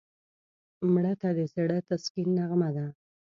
[0.93, 2.85] مړه ته د زړه تسکین نغمه ده